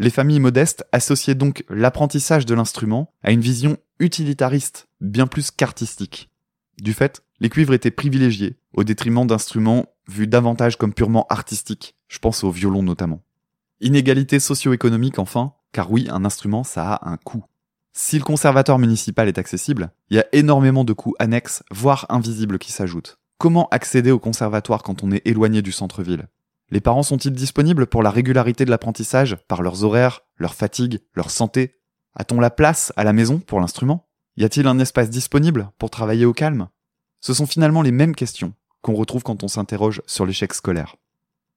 Les 0.00 0.10
familles 0.10 0.38
modestes 0.38 0.84
associaient 0.92 1.34
donc 1.34 1.64
l'apprentissage 1.68 2.46
de 2.46 2.54
l'instrument 2.54 3.12
à 3.22 3.32
une 3.32 3.40
vision 3.40 3.78
utilitariste, 3.98 4.88
bien 5.00 5.26
plus 5.26 5.50
qu'artistique. 5.50 6.30
Du 6.80 6.92
fait, 6.92 7.24
les 7.40 7.48
cuivres 7.48 7.74
étaient 7.74 7.90
privilégiés, 7.90 8.60
au 8.74 8.84
détriment 8.84 9.26
d'instruments 9.26 9.86
vus 10.06 10.28
davantage 10.28 10.76
comme 10.76 10.94
purement 10.94 11.26
artistiques, 11.28 11.96
je 12.06 12.20
pense 12.20 12.44
au 12.44 12.50
violon 12.52 12.84
notamment. 12.84 13.22
Inégalité 13.80 14.38
socio-économique 14.38 15.18
enfin, 15.18 15.54
car 15.72 15.90
oui, 15.90 16.06
un 16.10 16.24
instrument, 16.24 16.62
ça 16.62 16.94
a 16.94 17.10
un 17.10 17.16
coût. 17.16 17.44
Si 17.92 18.18
le 18.18 18.24
conservatoire 18.24 18.78
municipal 18.78 19.26
est 19.26 19.38
accessible, 19.38 19.90
il 20.10 20.16
y 20.16 20.20
a 20.20 20.26
énormément 20.32 20.84
de 20.84 20.92
coûts 20.92 21.16
annexes, 21.18 21.64
voire 21.72 22.06
invisibles 22.08 22.60
qui 22.60 22.70
s'ajoutent. 22.70 23.18
Comment 23.38 23.68
accéder 23.70 24.12
au 24.12 24.20
conservatoire 24.20 24.84
quand 24.84 25.02
on 25.02 25.10
est 25.10 25.26
éloigné 25.26 25.62
du 25.62 25.72
centre-ville? 25.72 26.28
Les 26.70 26.80
parents 26.80 27.02
sont-ils 27.02 27.32
disponibles 27.32 27.86
pour 27.86 28.02
la 28.02 28.10
régularité 28.10 28.66
de 28.66 28.70
l'apprentissage, 28.70 29.36
par 29.48 29.62
leurs 29.62 29.84
horaires, 29.84 30.20
leur 30.36 30.54
fatigue, 30.54 31.00
leur 31.14 31.30
santé? 31.30 31.76
A-t-on 32.14 32.40
la 32.40 32.50
place 32.50 32.92
à 32.96 33.04
la 33.04 33.14
maison 33.14 33.38
pour 33.38 33.60
l'instrument? 33.60 34.06
Y 34.36 34.44
a-t-il 34.44 34.66
un 34.66 34.78
espace 34.78 35.08
disponible 35.08 35.70
pour 35.78 35.88
travailler 35.88 36.26
au 36.26 36.34
calme? 36.34 36.68
Ce 37.20 37.32
sont 37.32 37.46
finalement 37.46 37.82
les 37.82 37.90
mêmes 37.90 38.14
questions 38.14 38.52
qu'on 38.82 38.94
retrouve 38.94 39.22
quand 39.22 39.42
on 39.42 39.48
s'interroge 39.48 40.02
sur 40.06 40.26
l'échec 40.26 40.52
scolaire. 40.52 40.96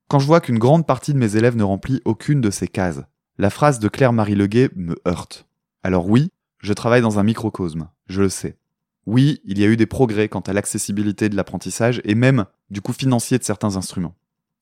Quand 0.08 0.20
je 0.20 0.28
vois 0.28 0.42
qu'une 0.42 0.60
grande 0.60 0.88
partie 0.88 1.14
de 1.14 1.20
mes 1.20 1.36
élèves 1.36 1.56
ne 1.56 1.64
remplit 1.64 2.02
aucune 2.06 2.42
de 2.42 2.50
ces 2.50 2.68
cases, 2.68 3.02
la 3.38 3.50
phrase 3.50 3.80
de 3.80 3.90
Claire-Marie 3.90 4.36
Leguet 4.36 4.70
me 4.76 4.96
heurte. 5.08 5.46
Alors 5.84 6.08
oui, 6.08 6.32
je 6.60 6.74
travaille 6.74 7.02
dans 7.02 7.20
un 7.20 7.24
microcosme, 7.24 7.90
je 8.08 8.22
le 8.22 8.30
sais. 8.30 8.58
Oui, 9.06 9.42
il 9.46 9.60
y 9.60 9.64
a 9.64 9.68
eu 9.68 9.78
des 9.78 9.86
progrès 9.86 10.30
quant 10.30 10.42
à 10.42 10.54
l'accessibilité 10.54 11.28
de 11.28 11.36
l'apprentissage 11.36 12.02
et 12.06 12.16
même 12.16 12.46
du 12.70 12.82
coût 12.82 12.94
financier 12.94 13.38
de 13.38 13.44
certains 13.44 13.76
instruments. 13.76 14.16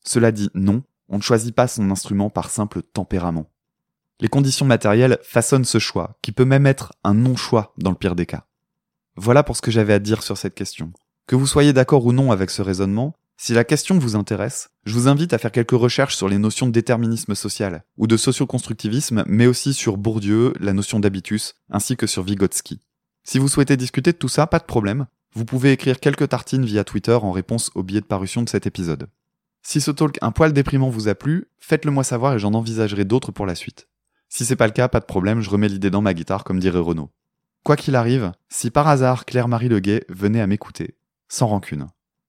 Cela 0.03 0.31
dit, 0.31 0.49
non, 0.53 0.83
on 1.07 1.17
ne 1.17 1.21
choisit 1.23 1.53
pas 1.53 1.67
son 1.67 1.91
instrument 1.91 2.29
par 2.29 2.49
simple 2.49 2.81
tempérament. 2.81 3.49
Les 4.19 4.27
conditions 4.27 4.65
matérielles 4.65 5.17
façonnent 5.23 5.65
ce 5.65 5.79
choix, 5.79 6.17
qui 6.21 6.31
peut 6.31 6.45
même 6.45 6.67
être 6.67 6.93
un 7.03 7.13
non-choix 7.13 7.73
dans 7.77 7.91
le 7.91 7.95
pire 7.95 8.15
des 8.15 8.25
cas. 8.25 8.45
Voilà 9.15 9.43
pour 9.43 9.55
ce 9.55 9.61
que 9.61 9.71
j'avais 9.71 9.93
à 9.93 9.99
dire 9.99 10.23
sur 10.23 10.37
cette 10.37 10.55
question. 10.55 10.91
Que 11.27 11.35
vous 11.35 11.47
soyez 11.47 11.73
d'accord 11.73 12.05
ou 12.05 12.11
non 12.11 12.31
avec 12.31 12.49
ce 12.49 12.61
raisonnement, 12.61 13.15
si 13.41 13.53
la 13.53 13.63
question 13.63 13.97
vous 13.97 14.17
intéresse, 14.17 14.69
je 14.83 14.93
vous 14.93 15.07
invite 15.07 15.31
à 15.31 15.37
faire 15.37 15.53
quelques 15.53 15.71
recherches 15.71 16.17
sur 16.17 16.27
les 16.27 16.37
notions 16.37 16.67
de 16.67 16.73
déterminisme 16.73 17.35
social 17.35 17.85
ou 17.97 18.05
de 18.05 18.17
socioconstructivisme, 18.17 19.23
mais 19.27 19.47
aussi 19.47 19.73
sur 19.73 19.95
Bourdieu, 19.95 20.53
la 20.59 20.73
notion 20.73 20.99
d'habitus, 20.99 21.55
ainsi 21.69 21.95
que 21.95 22.05
sur 22.05 22.23
Vygotsky. 22.23 22.81
Si 23.23 23.39
vous 23.39 23.47
souhaitez 23.47 23.77
discuter 23.77 24.11
de 24.11 24.17
tout 24.17 24.27
ça, 24.27 24.45
pas 24.45 24.59
de 24.59 24.65
problème. 24.65 25.07
Vous 25.33 25.45
pouvez 25.45 25.71
écrire 25.71 26.01
quelques 26.01 26.27
tartines 26.27 26.65
via 26.65 26.83
Twitter 26.83 27.13
en 27.13 27.31
réponse 27.31 27.71
au 27.75 27.83
billet 27.83 28.01
de 28.01 28.05
parution 28.05 28.41
de 28.41 28.49
cet 28.49 28.67
épisode. 28.67 29.07
Si 29.61 29.81
ce 29.81 29.91
talk 29.91 30.17
un 30.21 30.31
poil 30.31 30.53
déprimant 30.53 30.89
vous 30.89 31.07
a 31.07 31.15
plu, 31.15 31.49
faites-le 31.59 31.91
moi 31.91 32.03
savoir 32.03 32.33
et 32.33 32.39
j'en 32.39 32.53
envisagerai 32.53 33.05
d'autres 33.05 33.31
pour 33.31 33.45
la 33.45 33.55
suite. 33.55 33.87
Si 34.29 34.45
c'est 34.45 34.55
pas 34.55 34.67
le 34.67 34.73
cas, 34.73 34.87
pas 34.87 34.99
de 34.99 35.05
problème, 35.05 35.41
je 35.41 35.49
remets 35.49 35.69
l'idée 35.69 35.89
dans 35.89 36.01
ma 36.01 36.13
guitare 36.13 36.43
comme 36.43 36.59
dirait 36.59 36.79
Renaud. 36.79 37.09
Quoi 37.63 37.75
qu'il 37.75 37.95
arrive, 37.95 38.31
si 38.47 38.71
par 38.71 38.87
hasard 38.87 39.25
Claire-Marie 39.25 39.69
Leguet 39.69 40.05
venait 40.09 40.41
à 40.41 40.47
m'écouter, 40.47 40.95
sans 41.27 41.47
rancune, 41.47 41.87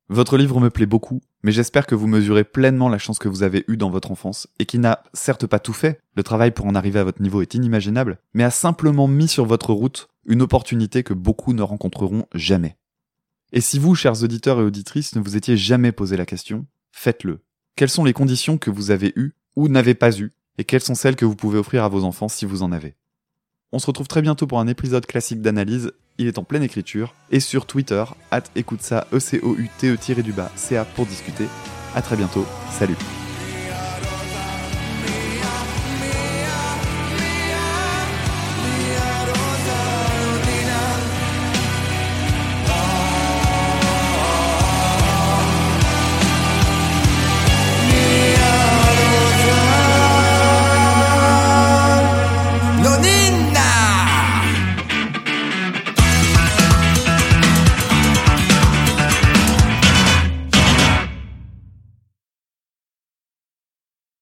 votre 0.09 0.37
livre 0.37 0.59
me 0.59 0.71
plaît 0.71 0.87
beaucoup, 0.87 1.21
mais 1.45 1.53
j'espère 1.53 1.87
que 1.87 1.95
vous 1.95 2.09
mesurez 2.09 2.43
pleinement 2.43 2.89
la 2.89 2.99
chance 2.99 3.21
que 3.21 3.29
vous 3.29 3.45
avez 3.45 3.65
eue 3.69 3.77
dans 3.77 3.91
votre 3.91 4.11
enfance, 4.11 4.49
et 4.59 4.67
qui 4.67 4.81
n'a 4.81 5.05
certes 5.15 5.47
pas 5.47 5.61
tout 5.61 5.73
fait, 5.73 6.01
le 6.17 6.25
travail 6.25 6.51
pour 6.51 6.67
en 6.67 6.75
arriver 6.75 6.99
à 6.99 7.05
votre 7.05 7.23
niveau 7.23 7.43
est 7.43 7.55
inimaginable, 7.55 8.19
mais 8.35 8.43
a 8.43 8.51
simplement 8.51 9.07
mis 9.07 9.29
sur 9.29 9.47
votre 9.47 9.73
route 9.73 10.09
une 10.27 10.43
opportunité 10.43 11.05
que 11.05 11.15
beaucoup 11.15 11.53
ne 11.53 11.63
rencontreront 11.63 12.27
jamais. 12.35 12.77
Et 13.53 13.61
si 13.61 13.79
vous, 13.79 13.95
chers 13.95 14.25
auditeurs 14.25 14.61
et 14.61 14.65
auditrices, 14.65 15.15
ne 15.15 15.21
vous 15.21 15.37
étiez 15.37 15.57
jamais 15.57 15.93
posé 15.93 16.17
la 16.17 16.27
question, 16.27 16.67
faites-le. 17.01 17.41
Quelles 17.77 17.89
sont 17.89 18.05
les 18.05 18.13
conditions 18.13 18.59
que 18.59 18.71
vous 18.71 18.91
avez 18.91 19.13
eues 19.17 19.33
ou 19.57 19.69
n'avez 19.69 19.95
pas 19.95 20.19
eues, 20.19 20.33
et 20.59 20.65
quelles 20.65 20.83
sont 20.83 20.95
celles 20.95 21.17
que 21.17 21.25
vous 21.25 21.35
pouvez 21.35 21.59
offrir 21.59 21.83
à 21.83 21.89
vos 21.89 22.05
enfants 22.05 22.29
si 22.29 22.45
vous 22.45 22.63
en 22.63 22.73
avez? 22.73 22.95
On 23.73 23.79
se 23.79 23.87
retrouve 23.87 24.09
très 24.09 24.21
bientôt 24.21 24.47
pour 24.47 24.61
un 24.61 24.69
épisode 24.69 25.07
classique 25.07 25.41
d'analyse, 25.41 25.93
il 26.19 26.27
est 26.27 26.39
en 26.39 26.45
pleine 26.45 26.63
écriture, 26.63 27.15
et 27.31 27.41
sur 27.41 27.65
Twitter, 27.65 28.05
at 28.31 28.43
écoute 28.55 28.83
ça, 28.83 29.07
e 29.13 29.19
c 29.19 29.41
o 29.43 29.57
u 29.57 29.69
t 29.79 29.89
e 29.89 30.23
du 30.23 30.33
bas, 30.33 30.53
pour 30.95 31.07
discuter. 31.07 31.47
À 31.95 32.03
très 32.03 32.17
bientôt, 32.17 32.45
salut 32.71 32.97